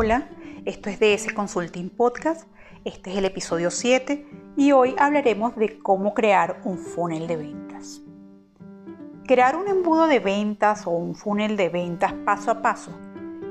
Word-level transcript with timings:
Hola, 0.00 0.28
esto 0.64 0.90
es 0.90 1.00
DS 1.00 1.32
Consulting 1.32 1.90
Podcast, 1.90 2.46
este 2.84 3.10
es 3.10 3.16
el 3.16 3.24
episodio 3.24 3.68
7 3.68 4.28
y 4.56 4.70
hoy 4.70 4.94
hablaremos 4.96 5.56
de 5.56 5.80
cómo 5.80 6.14
crear 6.14 6.60
un 6.62 6.78
funnel 6.78 7.26
de 7.26 7.36
ventas. 7.36 8.00
Crear 9.26 9.56
un 9.56 9.66
embudo 9.66 10.06
de 10.06 10.20
ventas 10.20 10.86
o 10.86 10.90
un 10.90 11.16
funnel 11.16 11.56
de 11.56 11.68
ventas 11.68 12.12
paso 12.24 12.52
a 12.52 12.62
paso 12.62 12.92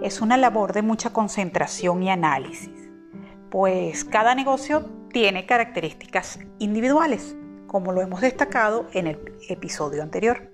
es 0.02 0.22
una 0.22 0.38
labor 0.38 0.72
de 0.72 0.84
mucha 0.84 1.12
concentración 1.12 2.02
y 2.02 2.10
análisis, 2.10 2.90
pues 3.52 4.06
cada 4.06 4.34
negocio 4.34 4.86
tiene 5.12 5.46
características 5.46 6.40
individuales, 6.60 7.36
como 7.68 7.92
lo 7.92 8.02
hemos 8.02 8.22
destacado 8.22 8.88
en 8.94 9.08
el 9.08 9.38
episodio 9.50 10.02
anterior. 10.02 10.50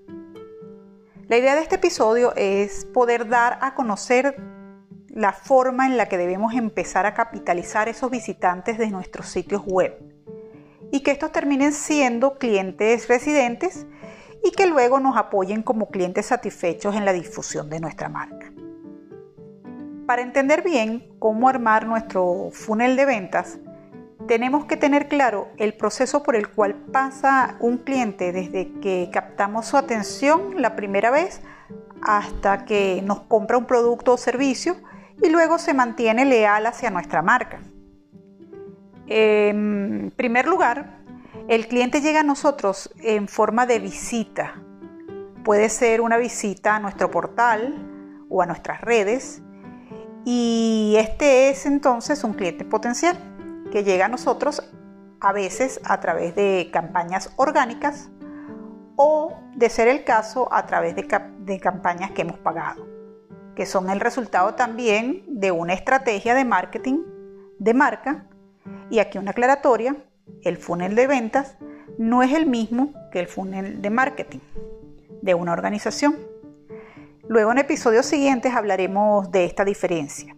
La 1.27 1.37
idea 1.37 1.53
de 1.53 1.61
este 1.61 1.75
episodio 1.75 2.33
es 2.35 2.83
poder 2.85 3.29
dar 3.29 3.59
a 3.61 3.75
conocer 3.75 4.52
la 5.13 5.31
forma 5.31 5.85
en 5.85 5.95
la 5.95 6.07
que 6.07 6.17
debemos 6.17 6.55
empezar 6.55 7.05
a 7.05 7.13
capitalizar 7.13 7.87
esos 7.87 8.09
visitantes 8.09 8.79
de 8.79 8.87
nuestros 8.87 9.27
sitios 9.27 9.61
web 9.63 9.95
y 10.91 11.01
que 11.01 11.11
estos 11.11 11.31
terminen 11.31 11.71
siendo 11.71 12.39
clientes 12.39 13.07
residentes 13.07 13.85
y 14.43 14.51
que 14.51 14.65
luego 14.65 14.99
nos 14.99 15.15
apoyen 15.15 15.61
como 15.61 15.89
clientes 15.89 16.25
satisfechos 16.25 16.95
en 16.95 17.05
la 17.05 17.13
difusión 17.13 17.69
de 17.69 17.79
nuestra 17.79 18.09
marca. 18.09 18.51
Para 20.07 20.23
entender 20.23 20.63
bien 20.63 21.07
cómo 21.19 21.47
armar 21.47 21.85
nuestro 21.85 22.49
funnel 22.51 22.95
de 22.95 23.05
ventas, 23.05 23.59
tenemos 24.27 24.65
que 24.65 24.77
tener 24.77 25.07
claro 25.07 25.49
el 25.57 25.75
proceso 25.75 26.23
por 26.23 26.35
el 26.35 26.49
cual 26.49 26.73
pasa 26.91 27.55
un 27.59 27.77
cliente 27.77 28.31
desde 28.31 28.71
que 28.79 29.09
captamos 29.13 29.67
su 29.67 29.77
atención 29.77 30.59
la 30.61 30.75
primera 30.75 31.11
vez 31.11 31.41
hasta 32.01 32.65
que 32.65 33.01
nos 33.05 33.21
compra 33.21 33.57
un 33.57 33.65
producto 33.65 34.13
o 34.13 34.17
servicio 34.17 34.75
y 35.21 35.29
luego 35.29 35.57
se 35.57 35.73
mantiene 35.73 36.25
leal 36.25 36.65
hacia 36.65 36.89
nuestra 36.89 37.21
marca. 37.21 37.59
En 39.07 40.11
primer 40.15 40.47
lugar, 40.47 41.03
el 41.47 41.67
cliente 41.67 42.01
llega 42.01 42.21
a 42.21 42.23
nosotros 42.23 42.93
en 43.01 43.27
forma 43.27 43.65
de 43.65 43.79
visita. 43.79 44.61
Puede 45.43 45.69
ser 45.69 46.01
una 46.01 46.17
visita 46.17 46.75
a 46.75 46.79
nuestro 46.79 47.11
portal 47.11 48.25
o 48.29 48.41
a 48.41 48.45
nuestras 48.45 48.81
redes 48.81 49.41
y 50.25 50.95
este 50.97 51.49
es 51.49 51.65
entonces 51.65 52.23
un 52.23 52.33
cliente 52.33 52.63
potencial 52.63 53.17
que 53.71 53.83
llega 53.83 54.05
a 54.05 54.09
nosotros 54.09 54.63
a 55.19 55.33
veces 55.33 55.81
a 55.83 55.99
través 55.99 56.33
de 56.35 56.69
campañas 56.71 57.33
orgánicas 57.35 58.09
o, 58.95 59.33
de 59.55 59.69
ser 59.69 59.87
el 59.87 60.03
caso, 60.03 60.47
a 60.53 60.65
través 60.65 60.95
de, 60.95 61.07
de 61.39 61.59
campañas 61.59 62.11
que 62.11 62.21
hemos 62.21 62.37
pagado 62.39 62.92
que 63.55 63.65
son 63.65 63.89
el 63.89 63.99
resultado 63.99 64.55
también 64.55 65.23
de 65.27 65.51
una 65.51 65.73
estrategia 65.73 66.33
de 66.35 66.45
marketing 66.45 67.03
de 67.59 67.73
marca. 67.73 68.27
Y 68.89 68.99
aquí 68.99 69.17
una 69.17 69.31
aclaratoria, 69.31 69.95
el 70.43 70.57
funnel 70.57 70.95
de 70.95 71.07
ventas 71.07 71.57
no 71.97 72.23
es 72.23 72.33
el 72.33 72.45
mismo 72.45 72.93
que 73.11 73.19
el 73.19 73.27
funnel 73.27 73.81
de 73.81 73.89
marketing 73.89 74.39
de 75.21 75.33
una 75.33 75.53
organización. 75.53 76.15
Luego 77.27 77.51
en 77.51 77.59
episodios 77.59 78.05
siguientes 78.05 78.53
hablaremos 78.53 79.31
de 79.31 79.45
esta 79.45 79.63
diferencia 79.63 80.35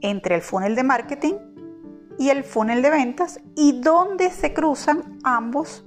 entre 0.00 0.34
el 0.34 0.42
funnel 0.42 0.74
de 0.74 0.82
marketing 0.82 1.34
y 2.18 2.30
el 2.30 2.44
funnel 2.44 2.82
de 2.82 2.90
ventas 2.90 3.40
y 3.56 3.80
dónde 3.80 4.30
se 4.30 4.52
cruzan 4.52 5.18
ambos 5.22 5.84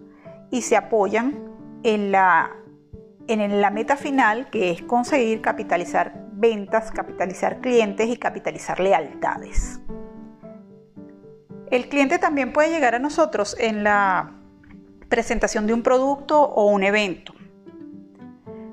y 0.49 0.61
se 0.61 0.75
apoyan 0.75 1.37
en 1.83 2.11
la, 2.11 2.55
en 3.27 3.61
la 3.61 3.69
meta 3.69 3.95
final 3.95 4.49
que 4.49 4.71
es 4.71 4.81
conseguir 4.81 5.41
capitalizar 5.41 6.26
ventas, 6.37 6.91
capitalizar 6.91 7.59
clientes 7.61 8.07
y 8.07 8.17
capitalizar 8.17 8.79
lealtades. 8.79 9.81
El 11.69 11.89
cliente 11.89 12.19
también 12.19 12.53
puede 12.53 12.69
llegar 12.69 12.95
a 12.95 12.99
nosotros 12.99 13.55
en 13.59 13.83
la 13.83 14.31
presentación 15.09 15.67
de 15.67 15.73
un 15.73 15.83
producto 15.83 16.41
o 16.41 16.67
un 16.67 16.83
evento. 16.83 17.33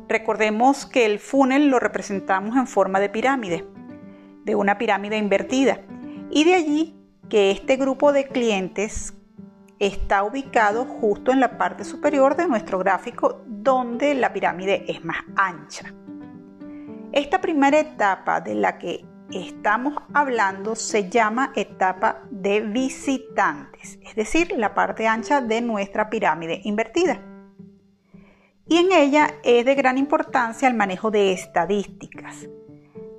Recordemos 0.08 0.86
que 0.86 1.06
el 1.06 1.18
funnel 1.18 1.68
lo 1.68 1.80
representamos 1.80 2.56
en 2.56 2.66
forma 2.66 3.00
de 3.00 3.08
pirámide, 3.08 3.66
de 4.44 4.54
una 4.54 4.78
pirámide 4.78 5.16
invertida, 5.16 5.80
y 6.30 6.44
de 6.44 6.54
allí 6.54 6.94
que 7.28 7.50
este 7.50 7.76
grupo 7.76 8.12
de 8.12 8.28
clientes 8.28 9.14
está 9.78 10.22
ubicado 10.22 10.84
justo 10.84 11.32
en 11.32 11.40
la 11.40 11.58
parte 11.58 11.84
superior 11.84 12.36
de 12.36 12.46
nuestro 12.46 12.78
gráfico 12.78 13.42
donde 13.46 14.14
la 14.14 14.32
pirámide 14.32 14.84
es 14.86 15.04
más 15.04 15.18
ancha. 15.36 15.92
Esta 17.14 17.40
primera 17.40 17.78
etapa 17.78 18.40
de 18.40 18.56
la 18.56 18.76
que 18.76 19.04
estamos 19.30 19.94
hablando 20.12 20.74
se 20.74 21.08
llama 21.08 21.52
etapa 21.54 22.24
de 22.28 22.60
visitantes, 22.60 24.00
es 24.02 24.16
decir, 24.16 24.52
la 24.56 24.74
parte 24.74 25.06
ancha 25.06 25.40
de 25.40 25.60
nuestra 25.60 26.10
pirámide 26.10 26.60
invertida. 26.64 27.22
Y 28.66 28.78
en 28.78 28.90
ella 28.90 29.30
es 29.44 29.64
de 29.64 29.76
gran 29.76 29.96
importancia 29.96 30.66
el 30.66 30.74
manejo 30.74 31.12
de 31.12 31.32
estadísticas, 31.32 32.48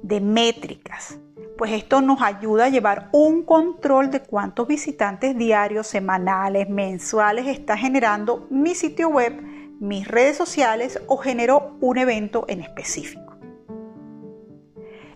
de 0.02 0.20
métricas, 0.20 1.18
pues 1.58 1.72
esto 1.72 2.02
nos 2.02 2.22
ayuda 2.22 2.66
a 2.66 2.70
llevar 2.70 3.08
un 3.14 3.44
control 3.44 4.12
de 4.12 4.20
cuántos 4.20 4.68
visitantes 4.68 5.38
diarios, 5.38 5.88
semanales, 5.88 6.70
mensuales 6.70 7.48
está 7.48 7.78
generando 7.78 8.46
mi 8.50 8.76
sitio 8.76 9.08
web, 9.08 9.42
mis 9.80 10.06
redes 10.06 10.36
sociales 10.36 11.02
o 11.08 11.16
generó 11.16 11.78
un 11.80 11.98
evento 11.98 12.44
en 12.50 12.60
específico. 12.60 13.35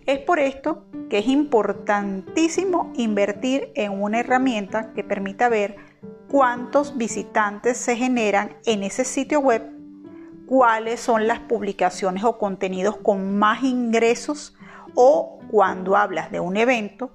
Es 0.09 0.17
por 0.17 0.39
esto 0.39 0.85
que 1.07 1.19
es 1.19 1.27
importantísimo 1.27 2.91
invertir 2.95 3.71
en 3.75 3.91
una 3.91 4.21
herramienta 4.21 4.91
que 4.93 5.03
permita 5.03 5.49
ver 5.49 5.75
cuántos 6.27 6.97
visitantes 6.97 7.77
se 7.77 7.95
generan 7.95 8.57
en 8.65 8.81
ese 8.81 9.05
sitio 9.05 9.39
web, 9.39 9.69
cuáles 10.47 10.99
son 10.99 11.27
las 11.27 11.41
publicaciones 11.41 12.23
o 12.23 12.39
contenidos 12.39 12.97
con 12.97 13.37
más 13.37 13.61
ingresos 13.61 14.57
o 14.95 15.37
cuando 15.51 15.95
hablas 15.95 16.31
de 16.31 16.39
un 16.39 16.57
evento, 16.57 17.11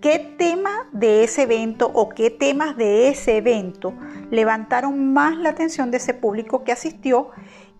qué 0.00 0.36
tema 0.38 0.88
de 0.92 1.24
ese 1.24 1.42
evento 1.42 1.90
o 1.92 2.10
qué 2.10 2.30
temas 2.30 2.76
de 2.76 3.08
ese 3.08 3.38
evento 3.38 3.92
levantaron 4.30 5.12
más 5.12 5.36
la 5.36 5.48
atención 5.48 5.90
de 5.90 5.96
ese 5.96 6.14
público 6.14 6.62
que 6.62 6.70
asistió 6.70 7.30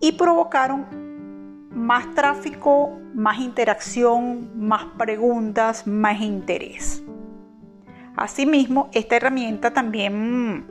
y 0.01 0.11
provocaron 0.17 1.14
más 1.75 2.15
tráfico, 2.15 2.97
más 3.13 3.39
interacción, 3.39 4.49
más 4.57 4.85
preguntas, 4.97 5.85
más 5.85 6.21
interés. 6.21 7.03
Asimismo, 8.15 8.89
esta 8.93 9.17
herramienta 9.17 9.73
también 9.73 10.65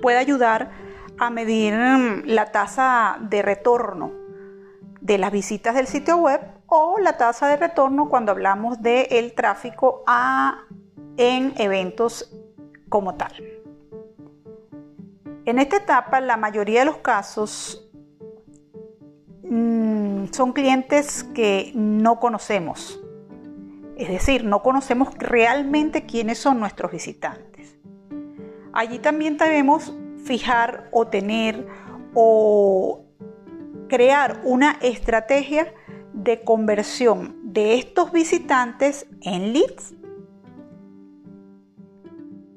puede 0.00 0.16
ayudar 0.16 0.70
a 1.18 1.28
medir 1.30 1.74
mm, 1.74 2.22
la 2.26 2.46
tasa 2.52 3.18
de 3.20 3.42
retorno 3.42 4.12
de 5.00 5.18
las 5.18 5.32
visitas 5.32 5.74
del 5.74 5.88
sitio 5.88 6.16
web 6.18 6.40
o 6.66 6.98
la 7.00 7.16
tasa 7.16 7.48
de 7.48 7.56
retorno 7.56 8.08
cuando 8.08 8.30
hablamos 8.30 8.80
del 8.80 9.32
tráfico 9.34 10.04
a, 10.06 10.62
en 11.16 11.52
eventos 11.56 12.32
como 12.88 13.16
tal. 13.16 13.32
En 15.44 15.58
esta 15.58 15.78
etapa, 15.78 16.20
la 16.20 16.36
mayoría 16.36 16.80
de 16.80 16.86
los 16.86 16.98
casos 16.98 17.88
Mm, 19.50 19.87
son 20.32 20.52
clientes 20.52 21.24
que 21.34 21.72
no 21.74 22.20
conocemos. 22.20 23.00
Es 23.96 24.08
decir, 24.08 24.44
no 24.44 24.62
conocemos 24.62 25.08
realmente 25.18 26.06
quiénes 26.06 26.38
son 26.38 26.60
nuestros 26.60 26.92
visitantes. 26.92 27.76
Allí 28.72 28.98
también 28.98 29.36
debemos 29.36 29.92
fijar 30.24 30.88
o 30.92 31.08
tener 31.08 31.66
o 32.14 33.04
crear 33.88 34.40
una 34.44 34.78
estrategia 34.82 35.74
de 36.12 36.42
conversión 36.44 37.36
de 37.42 37.74
estos 37.74 38.12
visitantes 38.12 39.06
en 39.22 39.52
leads 39.52 39.94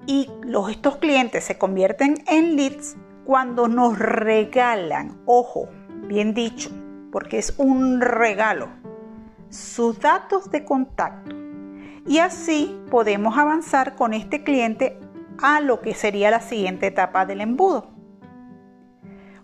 y 0.07 0.29
los, 0.43 0.69
estos 0.69 0.97
clientes 0.97 1.43
se 1.43 1.57
convierten 1.57 2.23
en 2.27 2.55
leads 2.55 2.97
cuando 3.23 3.67
nos 3.67 3.97
regalan, 3.97 5.21
ojo, 5.25 5.69
bien 6.07 6.33
dicho, 6.33 6.69
porque 7.11 7.37
es 7.37 7.53
un 7.57 8.01
regalo, 8.01 8.69
sus 9.49 9.99
datos 9.99 10.49
de 10.49 10.63
contacto. 10.63 11.35
Y 12.07 12.19
así 12.19 12.79
podemos 12.89 13.37
avanzar 13.37 13.95
con 13.95 14.13
este 14.13 14.43
cliente 14.43 14.99
a 15.41 15.59
lo 15.59 15.81
que 15.81 15.93
sería 15.93 16.31
la 16.31 16.41
siguiente 16.41 16.87
etapa 16.87 17.25
del 17.25 17.41
embudo. 17.41 17.91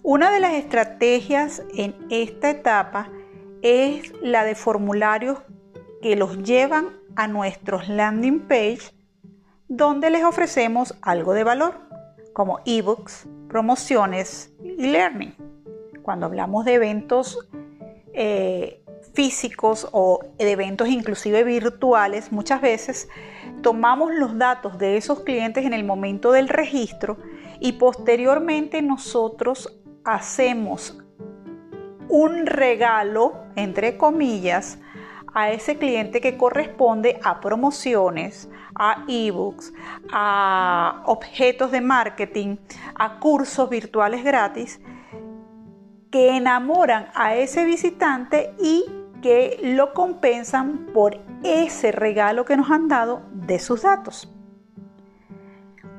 Una 0.04 0.32
de 0.32 0.40
las 0.40 0.54
estrategias 0.54 1.64
en 1.76 1.96
esta 2.10 2.50
etapa 2.50 3.10
es 3.62 4.14
la 4.22 4.44
de 4.44 4.56
formularios 4.56 5.40
que 6.02 6.16
los 6.16 6.44
llevan 6.44 6.88
a 7.16 7.28
nuestros 7.28 7.90
landing 7.90 8.48
page 8.48 8.94
donde 9.68 10.10
les 10.10 10.24
ofrecemos 10.24 10.96
algo 11.02 11.34
de 11.34 11.44
valor, 11.44 11.76
como 12.34 12.60
ebooks, 12.66 13.28
promociones 13.50 14.54
y 14.64 14.88
learning. 14.88 15.36
Cuando 16.04 16.28
hablamos 16.28 16.64
de 16.64 16.76
eventos 16.76 17.38
eh, 18.20 18.82
físicos 19.14 19.88
o 19.92 20.20
eventos 20.40 20.88
inclusive 20.88 21.44
virtuales, 21.44 22.32
muchas 22.32 22.62
veces 22.62 23.08
tomamos 23.62 24.12
los 24.12 24.40
datos 24.40 24.80
de 24.80 24.98
esos 24.98 25.20
clientes 25.20 25.66
en 25.66 25.74
el 25.74 25.84
momento 25.84 26.32
del 26.32 26.50
registro 26.50 27.18
y 27.60 27.74
posteriormente 27.74 28.82
nosotros 28.82 29.80
hacemos 30.04 30.98
un 32.10 32.48
regalo, 32.48 33.36
entre 33.56 33.98
comillas, 33.98 34.80
a 35.36 35.52
ese 35.52 35.78
cliente 35.78 36.20
que 36.20 36.38
corresponde 36.38 37.20
a 37.24 37.40
promociones, 37.40 38.50
a 38.74 39.06
ebooks, 39.08 39.74
a 40.12 41.04
objetos 41.06 41.70
de 41.72 41.82
marketing, 41.82 42.58
a 42.96 43.20
cursos 43.20 43.70
virtuales 43.70 44.24
gratis 44.24 44.80
que 46.12 46.36
enamoran 46.38 47.08
a 47.14 47.36
ese 47.36 47.66
visitante 47.66 48.54
y 48.60 48.86
que 49.22 49.60
lo 49.62 49.94
compensan 49.94 50.88
por 50.94 51.20
ese 51.44 51.92
regalo 51.92 52.46
que 52.46 52.58
nos 52.58 52.70
han 52.72 52.88
dado 52.88 53.24
de 53.32 53.60
sus 53.60 53.82
datos. 53.82 54.32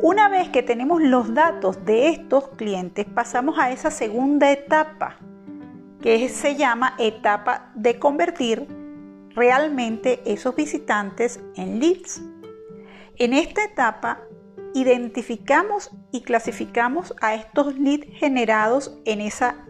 Una 0.00 0.28
vez 0.28 0.49
que 0.49 0.62
tenemos 0.62 1.02
los 1.02 1.34
datos 1.34 1.84
de 1.84 2.08
estos 2.08 2.49
clientes, 2.50 3.05
pasamos 3.05 3.58
a 3.58 3.72
esa 3.72 3.90
segunda 3.90 4.52
etapa, 4.52 5.16
que 6.00 6.28
se 6.28 6.54
llama 6.54 6.94
etapa 6.99 7.72
de 7.75 7.99
convertir 7.99 8.69
realmente 9.34 10.20
esos 10.25 10.54
visitantes 10.54 11.40
en 11.56 11.81
leads. 11.81 12.22
En 13.16 13.32
esta 13.32 13.64
etapa 13.64 14.20
identificamos 14.75 15.90
y 16.12 16.20
clasificamos 16.20 17.12
a 17.20 17.34
estos 17.34 17.76
leads 17.76 18.06
generados 18.19 18.96
en 19.04 19.20
esa 19.20 19.66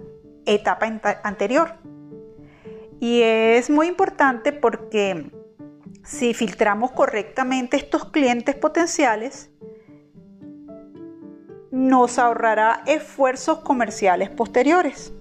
etapa 0.54 0.86
anterior. 1.22 1.74
Y 3.00 3.22
es 3.22 3.70
muy 3.70 3.86
importante 3.86 4.52
porque 4.52 5.30
si 6.04 6.34
filtramos 6.34 6.90
correctamente 6.92 7.76
estos 7.76 8.06
clientes 8.06 8.54
potenciales, 8.54 9.50
nos 11.70 12.18
ahorrará 12.18 12.82
esfuerzos 12.86 13.60
comerciales 13.60 14.30
posteriores. 14.30 15.12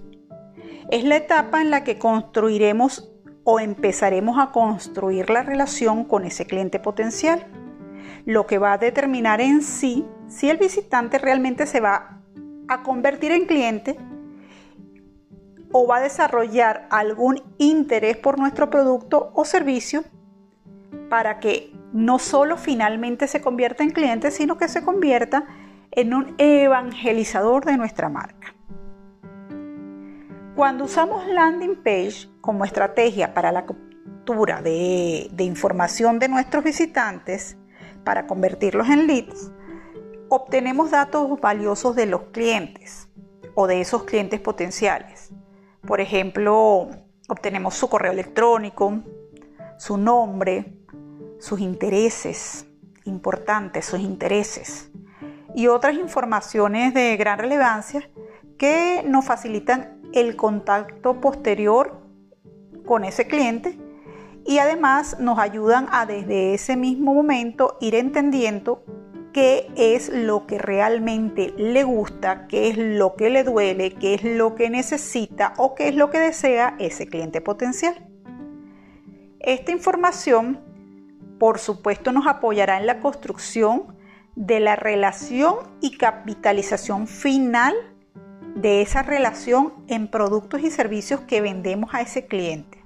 Es 0.90 1.04
la 1.04 1.16
etapa 1.16 1.60
en 1.60 1.70
la 1.70 1.84
que 1.84 1.98
construiremos 1.98 3.12
o 3.44 3.60
empezaremos 3.60 4.38
a 4.38 4.50
construir 4.50 5.30
la 5.30 5.42
relación 5.42 6.04
con 6.04 6.24
ese 6.24 6.46
cliente 6.46 6.80
potencial, 6.80 7.46
lo 8.24 8.46
que 8.46 8.58
va 8.58 8.72
a 8.72 8.78
determinar 8.78 9.40
en 9.40 9.62
sí 9.62 10.06
si 10.26 10.50
el 10.50 10.56
visitante 10.56 11.18
realmente 11.18 11.66
se 11.66 11.80
va 11.80 12.20
a 12.68 12.82
convertir 12.82 13.32
en 13.32 13.46
cliente 13.46 13.96
o 15.72 15.86
va 15.86 15.98
a 15.98 16.00
desarrollar 16.00 16.86
algún 16.90 17.42
interés 17.58 18.16
por 18.16 18.38
nuestro 18.38 18.70
producto 18.70 19.30
o 19.34 19.44
servicio 19.44 20.04
para 21.10 21.40
que 21.40 21.72
no 21.92 22.18
solo 22.18 22.56
finalmente 22.56 23.28
se 23.28 23.40
convierta 23.40 23.82
en 23.82 23.90
cliente, 23.90 24.30
sino 24.30 24.58
que 24.58 24.68
se 24.68 24.82
convierta 24.82 25.46
en 25.90 26.14
un 26.14 26.34
evangelizador 26.38 27.64
de 27.64 27.76
nuestra 27.76 28.08
marca. 28.08 28.54
Cuando 30.54 30.84
usamos 30.84 31.26
landing 31.26 31.76
page 31.76 32.28
como 32.40 32.64
estrategia 32.64 33.32
para 33.32 33.52
la 33.52 33.64
captura 33.64 34.60
de, 34.60 35.30
información 35.38 36.18
de 36.18 36.28
nuestros 36.28 36.64
visitantes, 36.64 37.56
para 38.04 38.26
convertirlos 38.26 38.88
en 38.88 39.06
leads, 39.06 39.50
obtenemos 40.28 40.90
datos 40.90 41.40
valiosos 41.40 41.94
de 41.94 42.06
los 42.06 42.22
clientes 42.32 43.08
o 43.54 43.66
de 43.66 43.80
esos 43.80 44.04
clientes 44.04 44.40
potenciales 44.40 45.32
por 45.88 46.02
ejemplo, 46.02 46.90
obtenemos 47.30 47.74
su 47.74 47.88
correo 47.88 48.12
electrónico, 48.12 49.00
su 49.78 49.96
nombre, 49.96 50.76
sus 51.38 51.60
intereses, 51.60 52.66
importantes 53.06 53.86
sus 53.86 53.98
intereses, 53.98 54.90
y 55.54 55.68
otras 55.68 55.94
informaciones 55.94 56.92
de 56.92 57.16
gran 57.16 57.38
relevancia 57.38 58.06
que 58.58 59.02
nos 59.06 59.24
facilitan 59.24 60.02
el 60.12 60.36
contacto 60.36 61.22
posterior 61.22 62.02
con 62.84 63.02
ese 63.06 63.26
cliente 63.26 63.78
y 64.44 64.58
además 64.58 65.18
nos 65.18 65.38
ayudan 65.38 65.88
a 65.90 66.04
desde 66.04 66.52
ese 66.52 66.76
mismo 66.76 67.14
momento 67.14 67.78
ir 67.80 67.94
entendiendo 67.94 68.84
qué 69.32 69.70
es 69.76 70.08
lo 70.08 70.46
que 70.46 70.58
realmente 70.58 71.54
le 71.56 71.84
gusta, 71.84 72.46
qué 72.46 72.68
es 72.68 72.78
lo 72.78 73.14
que 73.16 73.30
le 73.30 73.44
duele, 73.44 73.94
qué 73.94 74.14
es 74.14 74.24
lo 74.24 74.54
que 74.54 74.70
necesita 74.70 75.54
o 75.56 75.74
qué 75.74 75.88
es 75.88 75.94
lo 75.94 76.10
que 76.10 76.18
desea 76.18 76.76
ese 76.78 77.06
cliente 77.06 77.40
potencial. 77.40 77.94
Esta 79.40 79.72
información, 79.72 80.60
por 81.38 81.58
supuesto, 81.58 82.12
nos 82.12 82.26
apoyará 82.26 82.78
en 82.78 82.86
la 82.86 83.00
construcción 83.00 83.96
de 84.34 84.60
la 84.60 84.76
relación 84.76 85.56
y 85.80 85.96
capitalización 85.96 87.06
final 87.06 87.74
de 88.54 88.82
esa 88.82 89.02
relación 89.02 89.72
en 89.86 90.08
productos 90.08 90.60
y 90.62 90.70
servicios 90.70 91.20
que 91.20 91.40
vendemos 91.40 91.94
a 91.94 92.00
ese 92.00 92.26
cliente. 92.26 92.84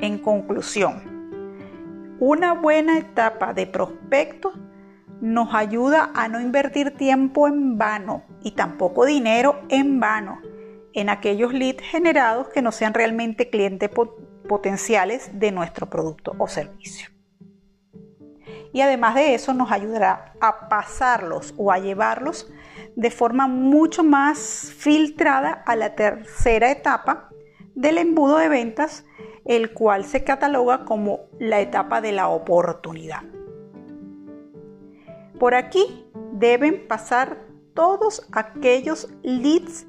En 0.00 0.18
conclusión, 0.18 2.16
una 2.20 2.54
buena 2.54 2.98
etapa 2.98 3.52
de 3.52 3.66
prospecto 3.66 4.52
nos 5.20 5.54
ayuda 5.54 6.10
a 6.14 6.28
no 6.28 6.40
invertir 6.40 6.96
tiempo 6.96 7.48
en 7.48 7.76
vano 7.78 8.22
y 8.42 8.52
tampoco 8.52 9.04
dinero 9.04 9.60
en 9.68 10.00
vano 10.00 10.40
en 10.94 11.08
aquellos 11.08 11.52
leads 11.52 11.82
generados 11.82 12.48
que 12.48 12.62
no 12.62 12.72
sean 12.72 12.94
realmente 12.94 13.50
clientes 13.50 13.90
potenciales 14.48 15.30
de 15.38 15.52
nuestro 15.52 15.86
producto 15.86 16.34
o 16.38 16.48
servicio. 16.48 17.10
Y 18.72 18.80
además 18.80 19.14
de 19.14 19.34
eso 19.34 19.54
nos 19.54 19.72
ayudará 19.72 20.34
a 20.40 20.68
pasarlos 20.68 21.54
o 21.56 21.72
a 21.72 21.78
llevarlos 21.78 22.50
de 22.96 23.10
forma 23.10 23.46
mucho 23.46 24.02
más 24.02 24.72
filtrada 24.76 25.62
a 25.66 25.76
la 25.76 25.94
tercera 25.94 26.70
etapa 26.70 27.30
del 27.74 27.98
embudo 27.98 28.38
de 28.38 28.48
ventas, 28.48 29.04
el 29.44 29.72
cual 29.72 30.04
se 30.04 30.24
cataloga 30.24 30.84
como 30.84 31.20
la 31.38 31.60
etapa 31.60 32.00
de 32.00 32.12
la 32.12 32.28
oportunidad. 32.28 33.22
Por 35.38 35.54
aquí 35.54 36.04
deben 36.32 36.88
pasar 36.88 37.38
todos 37.74 38.28
aquellos 38.32 39.08
leads 39.22 39.86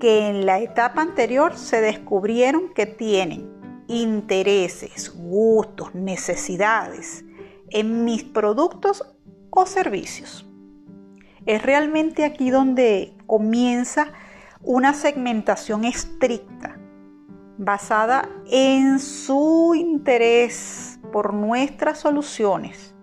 que 0.00 0.28
en 0.28 0.46
la 0.46 0.60
etapa 0.60 1.02
anterior 1.02 1.56
se 1.56 1.82
descubrieron 1.82 2.72
que 2.72 2.86
tienen 2.86 3.54
intereses, 3.86 5.14
gustos, 5.14 5.94
necesidades 5.94 7.24
en 7.68 8.06
mis 8.06 8.24
productos 8.24 9.04
o 9.50 9.66
servicios. 9.66 10.46
Es 11.44 11.62
realmente 11.62 12.24
aquí 12.24 12.50
donde 12.50 13.14
comienza 13.26 14.08
una 14.62 14.94
segmentación 14.94 15.84
estricta 15.84 16.78
basada 17.58 18.28
en 18.50 18.98
su 19.00 19.74
interés 19.76 20.98
por 21.12 21.34
nuestras 21.34 21.98
soluciones 21.98 22.95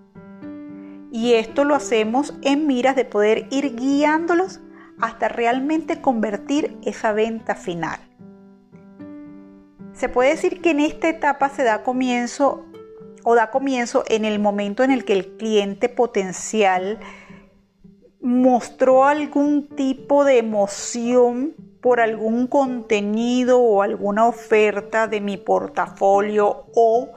y 1.23 1.35
esto 1.35 1.63
lo 1.63 1.73
hacemos 1.73 2.33
en 2.41 2.67
miras 2.67 2.97
de 2.97 3.05
poder 3.05 3.47
ir 3.49 3.77
guiándolos 3.77 4.59
hasta 4.99 5.29
realmente 5.29 6.01
convertir 6.01 6.77
esa 6.83 7.13
venta 7.13 7.55
final. 7.55 7.97
Se 9.93 10.09
puede 10.09 10.31
decir 10.31 10.61
que 10.61 10.71
en 10.71 10.81
esta 10.81 11.07
etapa 11.07 11.47
se 11.47 11.63
da 11.63 11.81
comienzo 11.81 12.65
o 13.23 13.35
da 13.35 13.51
comienzo 13.51 14.03
en 14.09 14.25
el 14.25 14.37
momento 14.39 14.83
en 14.83 14.91
el 14.91 15.05
que 15.05 15.13
el 15.13 15.37
cliente 15.37 15.87
potencial 15.87 16.99
mostró 18.19 19.05
algún 19.05 19.69
tipo 19.69 20.25
de 20.25 20.39
emoción 20.39 21.55
por 21.79 22.01
algún 22.01 22.47
contenido 22.47 23.61
o 23.61 23.81
alguna 23.81 24.27
oferta 24.27 25.07
de 25.07 25.21
mi 25.21 25.37
portafolio 25.37 26.65
o 26.75 27.13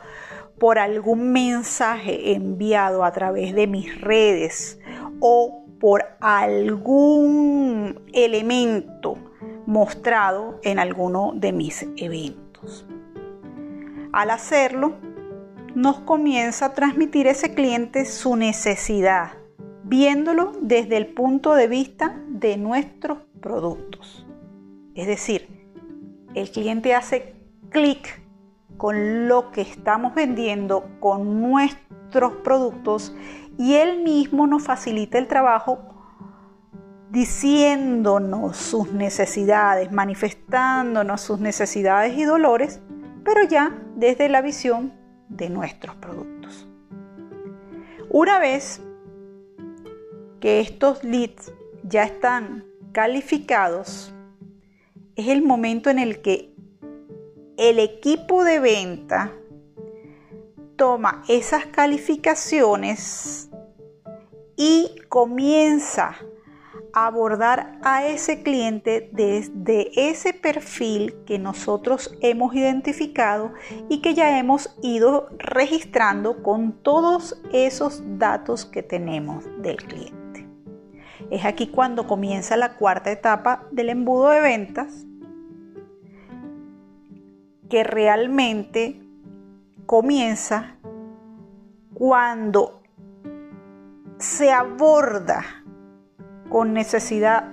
por 0.59 0.79
algún 0.79 1.33
mensaje 1.33 2.33
enviado 2.33 3.05
a 3.05 3.13
través 3.13 3.55
de 3.55 3.67
mis 3.67 4.01
redes 4.01 4.81
o 5.21 5.65
por 5.79 6.05
algún 6.21 8.01
elemento 8.13 9.19
mostrado 9.67 10.59
en 10.63 10.79
alguno 10.79 11.33
de 11.35 11.53
mis 11.53 11.87
eventos. 11.97 12.87
Al 14.13 14.31
hacerlo, 14.31 14.95
nos 15.75 15.99
comienza 16.01 16.67
a 16.67 16.75
transmitir 16.75 17.27
ese 17.27 17.55
cliente 17.55 18.07
su 18.07 18.37
necesidad, 18.37 19.33
viéndolo 19.85 20.53
desde 20.63 20.97
el 20.97 21.09
punto 21.09 21.55
de 21.55 21.69
vista 21.69 22.19
de 22.29 22.57
nuestros 22.57 23.19
productos. 23.41 24.27
Es 24.95 25.07
decir, 25.07 25.49
el 26.35 26.51
cliente 26.51 26.95
hace 26.95 27.35
clic 27.69 28.26
con 28.77 29.29
lo 29.29 29.51
que 29.51 29.63
estamos 29.63 30.15
vendiendo, 30.15 30.89
con 31.01 31.41
nuestros 31.41 32.33
productos 32.45 33.15
y 33.59 33.75
él 33.75 34.03
mismo 34.03 34.47
nos 34.47 34.63
facilita 34.65 35.19
el 35.19 35.29
trabajo 35.29 35.79
diciéndonos 37.11 38.57
sus 38.57 38.93
necesidades, 38.93 39.91
manifestándonos 39.93 41.21
sus 41.21 41.41
necesidades 41.41 42.17
y 42.19 42.25
dolores 42.25 42.81
pero 43.27 43.43
ya 43.43 43.77
desde 43.97 44.29
la 44.29 44.41
visión 44.41 44.93
de 45.29 45.51
nuestros 45.51 45.97
productos. 45.97 46.69
Una 48.09 48.39
vez 48.39 48.81
que 50.41 50.61
estos 50.61 51.03
leads 51.03 51.53
ya 51.83 52.05
están 52.05 52.65
calificados, 52.93 54.15
es 55.17 55.27
el 55.27 55.43
momento 55.43 55.91
en 55.91 55.99
el 55.99 56.23
que 56.23 56.55
el 57.57 57.79
equipo 57.79 58.45
de 58.45 58.61
venta 58.61 59.33
toma 60.77 61.23
esas 61.27 61.65
calificaciones 61.67 63.49
y 64.57 64.95
comienza 65.09 66.17
a 66.93 67.07
abordar 67.07 67.79
a 67.83 68.07
ese 68.07 68.43
cliente 68.43 69.09
desde 69.13 70.11
ese 70.11 70.35
perfil 70.35 71.15
que 71.27 71.39
nosotros 71.39 72.15
hemos 72.21 72.55
identificado 72.55 73.53
y 73.89 74.03
que 74.03 74.15
ya 74.15 74.39
hemos 74.39 74.77
ido 74.83 75.29
registrando 75.39 76.43
con 76.43 76.83
todos 76.83 77.41
esos 77.53 78.03
datos 78.19 78.67
que 78.67 78.83
tenemos 78.83 79.45
del 79.63 79.77
cliente. 79.77 80.47
Es 81.31 81.45
aquí 81.47 81.69
cuando 81.69 82.07
comienza 82.07 82.57
la 82.57 82.77
cuarta 82.77 83.11
etapa 83.11 83.67
del 83.71 83.89
embudo 83.89 84.29
de 84.29 84.41
ventas 84.41 85.06
que 87.69 87.85
realmente 87.85 89.01
comienza 89.87 90.77
cuando 91.95 92.83
se 94.19 94.53
aborda 94.53 95.45
con 96.49 96.73
necesidad 96.73 97.53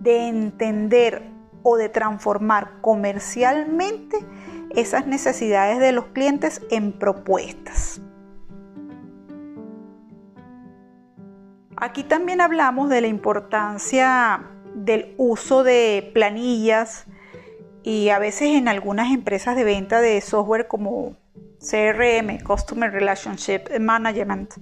de 0.00 0.28
entender 0.28 1.30
o 1.62 1.76
de 1.76 1.88
transformar 1.88 2.80
comercialmente 2.80 4.18
esas 4.70 5.06
necesidades 5.06 5.78
de 5.78 5.92
los 5.92 6.06
clientes 6.06 6.60
en 6.70 6.92
propuestas. 6.92 8.02
Aquí 11.76 12.04
también 12.04 12.40
hablamos 12.40 12.88
de 12.88 13.00
la 13.00 13.08
importancia 13.08 14.50
del 14.74 15.14
uso 15.16 15.64
de 15.64 16.10
planillas 16.14 17.06
y 17.84 18.08
a 18.08 18.18
veces 18.18 18.48
en 18.56 18.66
algunas 18.66 19.12
empresas 19.12 19.54
de 19.56 19.62
venta 19.62 20.00
de 20.00 20.20
software 20.22 20.66
como 20.66 21.16
CRM, 21.60 22.42
Customer 22.42 22.90
Relationship 22.90 23.78
Management, 23.78 24.54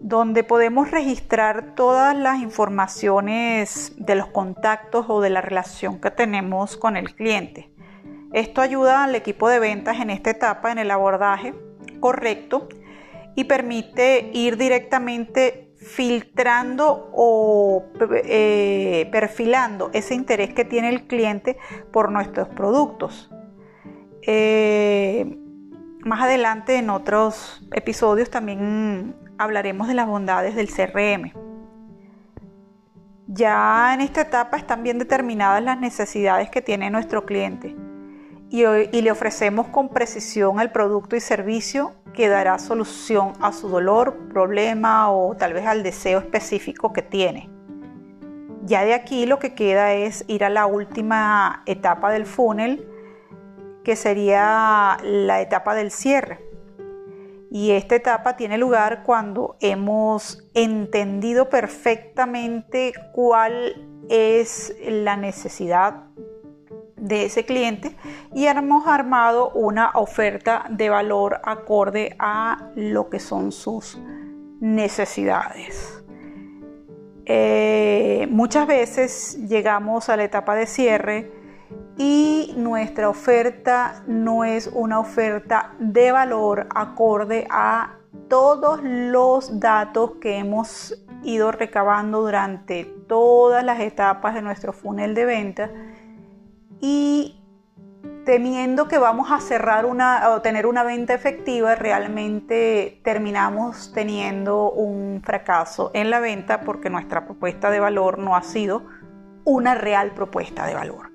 donde 0.00 0.44
podemos 0.44 0.90
registrar 0.90 1.74
todas 1.74 2.16
las 2.16 2.40
informaciones 2.40 3.92
de 3.98 4.14
los 4.14 4.28
contactos 4.28 5.06
o 5.08 5.20
de 5.20 5.28
la 5.28 5.42
relación 5.42 6.00
que 6.00 6.10
tenemos 6.10 6.78
con 6.78 6.96
el 6.96 7.14
cliente. 7.14 7.70
Esto 8.32 8.62
ayuda 8.62 9.04
al 9.04 9.14
equipo 9.14 9.50
de 9.50 9.58
ventas 9.58 10.00
en 10.00 10.08
esta 10.08 10.30
etapa 10.30 10.72
en 10.72 10.78
el 10.78 10.90
abordaje 10.90 11.54
correcto 12.00 12.68
y 13.34 13.44
permite 13.44 14.30
ir 14.32 14.56
directamente 14.56 15.67
filtrando 15.78 17.10
o 17.12 17.84
eh, 18.24 19.08
perfilando 19.12 19.90
ese 19.92 20.14
interés 20.14 20.52
que 20.52 20.64
tiene 20.64 20.88
el 20.88 21.06
cliente 21.06 21.56
por 21.92 22.10
nuestros 22.10 22.48
productos. 22.48 23.30
Eh, 24.22 25.38
más 26.00 26.22
adelante 26.22 26.76
en 26.76 26.90
otros 26.90 27.66
episodios 27.72 28.30
también 28.30 29.16
hablaremos 29.38 29.88
de 29.88 29.94
las 29.94 30.06
bondades 30.06 30.54
del 30.54 30.68
CRM. 30.68 31.32
Ya 33.26 33.92
en 33.94 34.00
esta 34.00 34.22
etapa 34.22 34.56
están 34.56 34.82
bien 34.82 34.98
determinadas 34.98 35.62
las 35.62 35.78
necesidades 35.78 36.50
que 36.50 36.62
tiene 36.62 36.90
nuestro 36.90 37.24
cliente 37.26 37.76
y, 38.50 39.02
le 39.02 39.10
ofrecemos 39.10 39.68
con 39.68 39.90
precisión 39.90 40.60
el 40.60 40.70
producto 40.70 41.16
y 41.16 41.20
servicio 41.20 41.92
que 42.14 42.28
dará 42.28 42.58
solución 42.58 43.34
a 43.40 43.52
su 43.52 43.68
dolor, 43.68 44.28
problema 44.32 45.10
o 45.10 45.36
tal 45.36 45.52
vez 45.52 45.66
al 45.66 45.82
deseo 45.82 46.18
específico 46.18 46.92
que 46.92 47.02
tiene. 47.02 47.50
Ya 48.64 48.84
de 48.84 48.94
aquí 48.94 49.26
lo 49.26 49.38
que 49.38 49.54
queda 49.54 49.92
es 49.92 50.24
ir 50.28 50.44
a 50.44 50.50
la 50.50 50.66
última 50.66 51.62
etapa 51.66 52.10
del 52.10 52.26
funnel, 52.26 52.86
que 53.84 53.96
sería 53.96 54.98
la 55.02 55.40
etapa 55.40 55.74
del 55.74 55.90
cierre. 55.90 56.44
Y 57.50 57.70
esta 57.70 57.94
etapa 57.94 58.36
tiene 58.36 58.58
lugar 58.58 59.04
cuando 59.04 59.56
hemos 59.60 60.46
entendido 60.52 61.48
perfectamente 61.48 62.92
cuál 63.14 64.04
es 64.10 64.74
la 64.86 65.16
necesidad 65.16 66.04
de 67.00 67.24
ese 67.24 67.44
cliente 67.44 67.96
y 68.34 68.46
hemos 68.46 68.86
armado 68.86 69.50
una 69.50 69.90
oferta 69.94 70.64
de 70.70 70.90
valor 70.90 71.40
acorde 71.44 72.16
a 72.18 72.70
lo 72.74 73.08
que 73.08 73.20
son 73.20 73.52
sus 73.52 73.98
necesidades. 74.60 76.02
Eh, 77.26 78.26
muchas 78.30 78.66
veces 78.66 79.38
llegamos 79.48 80.08
a 80.08 80.16
la 80.16 80.24
etapa 80.24 80.54
de 80.54 80.66
cierre 80.66 81.30
y 81.98 82.54
nuestra 82.56 83.08
oferta 83.08 84.02
no 84.06 84.44
es 84.44 84.68
una 84.68 84.98
oferta 84.98 85.74
de 85.78 86.12
valor 86.12 86.68
acorde 86.74 87.46
a 87.50 87.96
todos 88.28 88.80
los 88.82 89.60
datos 89.60 90.12
que 90.20 90.38
hemos 90.38 91.04
ido 91.22 91.52
recabando 91.52 92.22
durante 92.22 92.84
todas 93.06 93.64
las 93.64 93.80
etapas 93.80 94.34
de 94.34 94.42
nuestro 94.42 94.72
funnel 94.72 95.14
de 95.14 95.24
venta 95.24 95.70
y 96.80 97.38
temiendo 98.24 98.88
que 98.88 98.98
vamos 98.98 99.30
a 99.30 99.40
cerrar 99.40 99.86
una 99.86 100.30
o 100.30 100.42
tener 100.42 100.66
una 100.66 100.82
venta 100.82 101.14
efectiva, 101.14 101.74
realmente 101.74 103.00
terminamos 103.02 103.90
teniendo 103.94 104.70
un 104.70 105.22
fracaso 105.24 105.90
en 105.94 106.10
la 106.10 106.20
venta 106.20 106.60
porque 106.60 106.90
nuestra 106.90 107.24
propuesta 107.24 107.70
de 107.70 107.80
valor 107.80 108.18
no 108.18 108.36
ha 108.36 108.42
sido 108.42 108.82
una 109.44 109.74
real 109.74 110.10
propuesta 110.10 110.66
de 110.66 110.74
valor. 110.74 111.10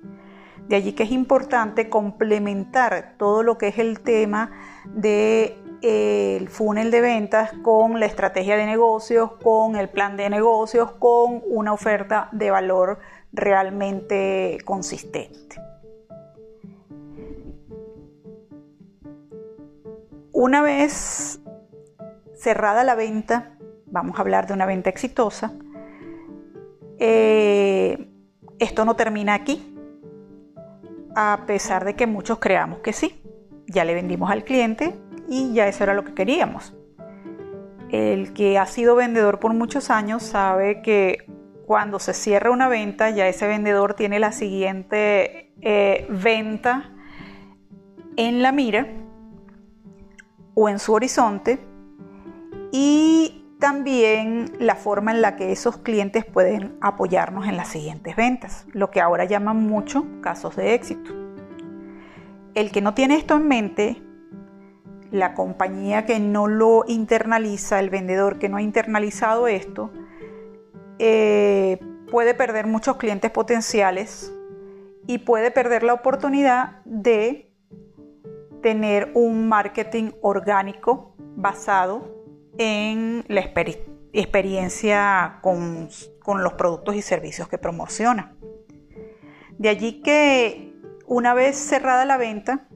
De 0.66 0.74
allí 0.74 0.92
que 0.92 1.04
es 1.04 1.12
importante 1.12 1.88
complementar 1.88 3.14
todo 3.16 3.44
lo 3.44 3.58
que 3.58 3.68
es 3.68 3.78
el 3.78 4.00
tema 4.00 4.50
del 4.86 5.54
de, 5.80 6.48
funnel 6.50 6.90
de 6.90 7.00
ventas 7.00 7.52
con 7.62 8.00
la 8.00 8.06
estrategia 8.06 8.56
de 8.56 8.66
negocios, 8.66 9.30
con 9.40 9.76
el 9.76 9.88
plan 9.88 10.16
de 10.16 10.28
negocios, 10.30 10.90
con 10.98 11.42
una 11.46 11.72
oferta 11.72 12.28
de 12.32 12.50
valor 12.50 12.98
realmente 13.34 14.58
consistente. 14.64 15.56
Una 20.32 20.62
vez 20.62 21.40
cerrada 22.34 22.84
la 22.84 22.94
venta, 22.94 23.56
vamos 23.86 24.16
a 24.18 24.20
hablar 24.20 24.46
de 24.46 24.52
una 24.52 24.66
venta 24.66 24.90
exitosa, 24.90 25.52
eh, 26.98 28.08
esto 28.58 28.84
no 28.84 28.96
termina 28.96 29.34
aquí 29.34 29.74
a 31.16 31.44
pesar 31.46 31.84
de 31.84 31.94
que 31.94 32.06
muchos 32.06 32.38
creamos 32.38 32.80
que 32.80 32.92
sí. 32.92 33.22
Ya 33.66 33.84
le 33.84 33.94
vendimos 33.94 34.30
al 34.30 34.44
cliente 34.44 34.94
y 35.28 35.52
ya 35.54 35.66
eso 35.68 35.84
era 35.84 35.94
lo 35.94 36.04
que 36.04 36.14
queríamos. 36.14 36.74
El 37.90 38.32
que 38.32 38.58
ha 38.58 38.66
sido 38.66 38.96
vendedor 38.96 39.38
por 39.38 39.54
muchos 39.54 39.90
años 39.90 40.22
sabe 40.22 40.82
que 40.82 41.26
cuando 41.66 41.98
se 41.98 42.14
cierra 42.14 42.50
una 42.50 42.68
venta 42.68 43.10
ya 43.10 43.26
ese 43.26 43.46
vendedor 43.46 43.94
tiene 43.94 44.18
la 44.18 44.32
siguiente 44.32 45.52
eh, 45.60 46.06
venta 46.10 46.90
en 48.16 48.42
la 48.42 48.52
mira 48.52 48.86
o 50.54 50.68
en 50.68 50.78
su 50.78 50.92
horizonte 50.92 51.58
y 52.70 53.44
también 53.58 54.52
la 54.58 54.74
forma 54.74 55.12
en 55.12 55.22
la 55.22 55.36
que 55.36 55.52
esos 55.52 55.78
clientes 55.78 56.24
pueden 56.24 56.76
apoyarnos 56.80 57.46
en 57.46 57.56
las 57.56 57.68
siguientes 57.68 58.14
ventas, 58.14 58.66
lo 58.72 58.90
que 58.90 59.00
ahora 59.00 59.24
llaman 59.24 59.56
mucho 59.56 60.04
casos 60.20 60.56
de 60.56 60.74
éxito. 60.74 61.10
El 62.54 62.70
que 62.70 62.82
no 62.82 62.94
tiene 62.94 63.16
esto 63.16 63.36
en 63.36 63.48
mente, 63.48 64.02
la 65.10 65.34
compañía 65.34 66.04
que 66.04 66.20
no 66.20 66.46
lo 66.46 66.84
internaliza, 66.86 67.80
el 67.80 67.88
vendedor 67.90 68.38
que 68.38 68.48
no 68.48 68.58
ha 68.58 68.62
internalizado 68.62 69.46
esto, 69.46 69.90
eh, 71.06 71.80
puede 72.10 72.32
perder 72.32 72.66
muchos 72.66 72.96
clientes 72.96 73.30
potenciales 73.30 74.32
y 75.06 75.18
puede 75.18 75.50
perder 75.50 75.82
la 75.82 75.92
oportunidad 75.92 76.82
de 76.86 77.52
tener 78.62 79.10
un 79.12 79.46
marketing 79.46 80.12
orgánico 80.22 81.14
basado 81.36 82.24
en 82.56 83.22
la 83.28 83.40
experiencia 84.14 85.40
con, 85.42 85.90
los 86.42 86.52
productos 86.54 86.94
y 86.94 87.02
servicios 87.02 87.48
que 87.48 87.58
promociona. 87.58 88.34
De 89.58 89.68
allí 89.68 90.00
que 90.00 90.72
una 91.06 91.34
vez 91.34 91.54
cerrada 91.54 92.06
la 92.06 92.16
venta, 92.16 92.66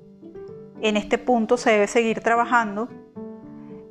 en 0.82 0.99
este 0.99 1.16
punto 1.16 1.56
se 1.56 1.70
debe 1.70 1.87
seguir 1.87 2.20
trabajando, 2.20 2.90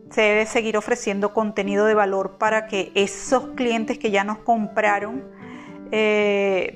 se 0.10 0.22
debe 0.22 0.46
seguir 0.46 0.78
ofreciendo 0.78 1.34
contenido 1.34 1.86
de 1.86 1.94
valor 1.94 2.38
para 2.38 2.68
que 2.68 2.92
esos 2.96 3.50
clientes 3.56 3.98
que 3.98 4.12
ya 4.12 4.24
nos 4.24 4.40
compraron 4.40 5.24
eh, 5.92 6.74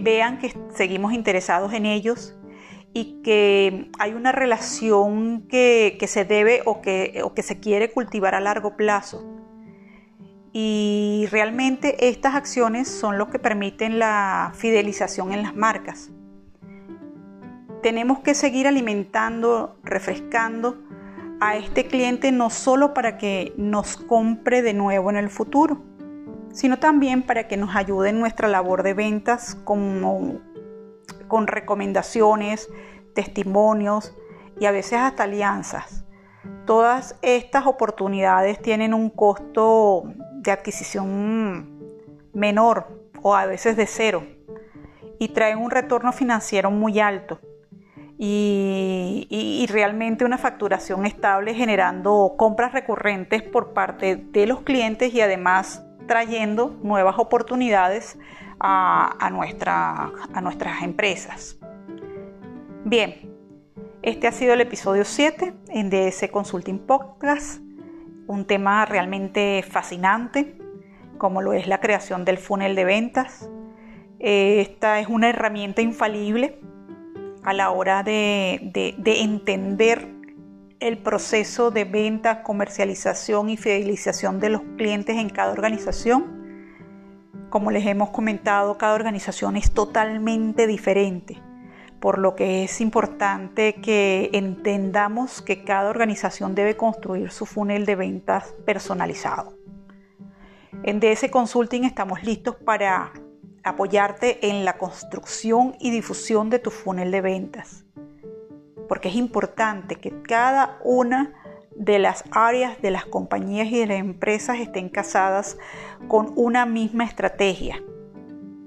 vean 0.00 0.38
que 0.38 0.54
seguimos 0.74 1.12
interesados 1.12 1.72
en 1.72 1.86
ellos 1.86 2.36
y 2.92 3.22
que 3.22 3.90
hay 3.98 4.14
una 4.14 4.32
relación 4.32 5.46
que, 5.48 5.96
se 6.08 6.24
debe 6.24 6.62
o 6.64 6.80
que, 6.80 7.20
o 7.22 7.34
que 7.34 7.42
se 7.42 7.60
quiere 7.60 7.90
cultivar 7.90 8.34
a 8.34 8.40
largo 8.40 8.76
plazo. 8.76 9.24
Y 10.52 11.28
realmente 11.30 12.08
estas 12.08 12.34
acciones 12.34 12.88
son 12.88 13.18
lo 13.18 13.30
que 13.30 13.38
permiten 13.38 14.00
la 14.00 14.52
fidelización 14.56 15.32
en 15.32 15.42
las 15.42 15.54
marcas. 15.54 16.10
Tenemos 17.82 18.18
que 18.18 18.34
seguir 18.34 18.66
alimentando, 18.66 19.78
refrescando 19.84 20.78
a 21.40 21.56
este 21.56 21.86
cliente 21.86 22.32
no 22.32 22.50
solo 22.50 22.92
para 22.92 23.16
que 23.16 23.54
nos 23.56 23.96
compre 23.96 24.62
de 24.62 24.74
nuevo 24.74 25.10
en 25.10 25.16
el 25.16 25.30
futuro, 25.30 25.82
sino 26.52 26.78
también 26.78 27.22
para 27.22 27.48
que 27.48 27.56
nos 27.56 27.74
ayude 27.74 28.10
en 28.10 28.20
nuestra 28.20 28.46
labor 28.46 28.82
de 28.82 28.94
ventas 28.94 29.54
como 29.64 30.38
con 31.28 31.46
recomendaciones, 31.46 32.68
testimonios 33.14 34.14
y 34.58 34.66
a 34.66 34.70
veces 34.70 34.98
hasta 34.98 35.22
alianzas. 35.22 36.04
Todas 36.66 37.16
estas 37.22 37.66
oportunidades 37.66 38.60
tienen 38.60 38.92
un 38.92 39.08
costo 39.08 40.04
de 40.34 40.50
adquisición 40.50 41.78
menor 42.34 43.00
o 43.22 43.34
a 43.34 43.46
veces 43.46 43.76
de 43.76 43.86
cero 43.86 44.24
y 45.18 45.28
traen 45.28 45.58
un 45.58 45.70
retorno 45.70 46.12
financiero 46.12 46.70
muy 46.70 47.00
alto 47.00 47.40
y, 48.22 49.66
realmente 49.70 50.24
una 50.26 50.36
facturación 50.36 51.06
estable 51.06 51.54
generando 51.54 52.34
compras 52.36 52.72
recurrentes 52.72 53.42
por 53.42 53.72
parte 53.72 54.16
de 54.16 54.46
los 54.46 54.60
clientes 54.60 55.14
y 55.14 55.22
además 55.22 55.84
trayendo 56.06 56.76
nuevas 56.82 57.18
oportunidades 57.18 58.18
a, 58.58 59.16
a 59.18 59.30
nuestras 59.30 60.82
empresas. 60.82 61.58
Bien, 62.84 63.32
este 64.02 64.26
ha 64.26 64.32
sido 64.32 64.52
el 64.52 64.60
episodio 64.60 65.04
7 65.04 65.54
en 65.68 65.88
DS 65.88 66.28
Consulting 66.30 66.80
Podcast, 66.80 67.62
un 68.26 68.44
tema 68.44 68.84
realmente 68.84 69.64
fascinante, 69.66 70.58
como 71.16 71.40
lo 71.40 71.54
es 71.54 71.66
la 71.66 71.80
creación 71.80 72.26
del 72.26 72.36
funnel 72.36 72.74
de 72.74 72.84
ventas. 72.84 73.48
Esta 74.18 75.00
es 75.00 75.08
una 75.08 75.30
herramienta 75.30 75.80
infalible 75.80 76.58
a 77.42 77.52
la 77.52 77.70
hora 77.70 78.02
de, 78.02 78.94
de 78.96 79.20
entender 79.20 80.08
el 80.80 80.98
proceso 80.98 81.70
de 81.70 81.84
venta, 81.84 82.42
comercialización 82.42 83.50
y 83.50 83.56
fidelización 83.56 84.40
de 84.40 84.50
los 84.50 84.62
clientes 84.76 85.16
en 85.16 85.28
cada 85.28 85.52
organización 85.52 86.40
como 87.50 87.72
les 87.72 87.84
hemos 87.84 88.10
comentado, 88.10 88.78
cada 88.78 88.94
organización 88.94 89.56
es 89.56 89.72
totalmente 89.72 90.66
diferente, 90.66 91.42
por 91.98 92.18
lo 92.18 92.36
que 92.36 92.64
es 92.64 92.80
importante 92.80 93.74
que 93.74 94.30
entendamos 94.32 95.42
que 95.42 95.64
cada 95.64 95.90
organización 95.90 96.54
debe 96.54 96.76
construir 96.76 97.30
su 97.30 97.44
funnel 97.44 97.84
de 97.84 97.96
ventas 97.96 98.54
personalizado. 98.64 99.58
En 100.84 101.00
DS 101.00 101.28
Consulting 101.30 101.84
estamos 101.84 102.22
listos 102.22 102.54
para 102.54 103.12
apoyarte 103.64 104.48
en 104.48 104.64
la 104.64 104.78
construcción 104.78 105.76
y 105.78 105.90
difusión 105.90 106.50
de 106.50 106.58
tu 106.58 106.70
funnel 106.70 107.10
de 107.10 107.20
ventas, 107.20 107.84
porque 108.88 109.08
es 109.08 109.16
importante 109.16 109.96
que 109.96 110.22
cada 110.22 110.78
una 110.82 111.34
de 111.76 111.98
las 111.98 112.24
áreas 112.30 112.80
de 112.82 112.90
las 112.90 113.06
compañías 113.06 113.68
y 113.68 113.78
de 113.78 113.86
las 113.86 113.98
empresas 113.98 114.58
estén 114.58 114.88
casadas 114.88 115.56
con 116.08 116.32
una 116.36 116.66
misma 116.66 117.04
estrategia. 117.04 117.82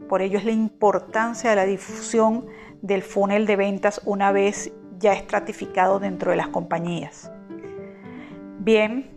Por 0.09 0.21
ello 0.21 0.38
es 0.38 0.45
la 0.45 0.51
importancia 0.51 1.50
de 1.50 1.55
la 1.55 1.65
difusión 1.65 2.45
del 2.81 3.01
funnel 3.01 3.45
de 3.45 3.55
ventas 3.55 4.01
una 4.05 4.31
vez 4.31 4.71
ya 5.00 5.13
estratificado 5.13 6.00
dentro 6.00 6.31
de 6.31 6.38
las 6.38 6.47
compañías. 6.47 7.31
Bien, 8.59 9.09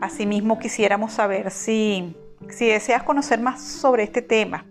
asimismo 0.00 0.58
quisiéramos 0.58 1.12
saber 1.12 1.50
si, 1.50 2.16
si 2.48 2.66
deseas 2.66 3.02
conocer 3.02 3.40
más 3.40 3.62
sobre 3.62 4.02
este 4.02 4.22
tema. 4.22 4.66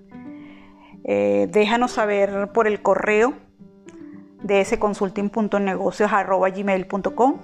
Eh, 1.08 1.48
déjanos 1.50 1.92
saber 1.92 2.50
por 2.54 2.68
el 2.68 2.82
correo 2.82 3.34
de 4.44 4.62
ese 4.62 4.78
consulting.negocios.gmail.com 4.78 7.38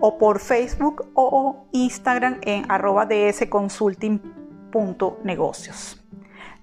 o 0.00 0.18
por 0.18 0.40
Facebook 0.40 1.08
o 1.14 1.68
Instagram 1.72 2.38
en 2.42 2.68
arroba 2.70 3.06
dsconsulting.negocios. 3.06 6.04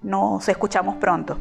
Nos 0.02 0.50
escuchamos 0.50 0.96
pronto. 0.96 1.38